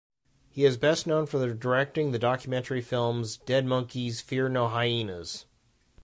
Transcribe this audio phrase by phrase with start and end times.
[0.49, 5.45] He is best known for directing the documentary films "Dead Donkeys Fear No Hyenas".